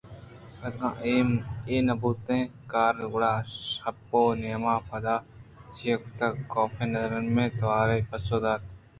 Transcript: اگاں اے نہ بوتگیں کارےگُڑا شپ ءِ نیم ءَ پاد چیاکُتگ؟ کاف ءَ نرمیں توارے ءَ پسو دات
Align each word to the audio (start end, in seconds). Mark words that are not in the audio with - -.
اگاں 0.67 0.93
اے 1.69 1.75
نہ 1.87 1.93
بوتگیں 2.01 2.51
کارےگُڑا 2.71 3.33
شپ 3.69 4.09
ءِ 4.21 4.37
نیم 4.41 4.63
ءَ 4.73 4.85
پاد 4.87 5.05
چیاکُتگ؟ 5.73 6.33
کاف 6.51 6.75
ءَ 6.83 6.91
نرمیں 6.91 7.49
توارے 7.57 7.97
ءَ 8.01 8.07
پسو 8.09 8.37
دات 8.43 8.61